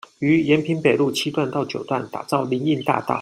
[0.17, 3.09] 於延平北路七段到九段打造林蔭大道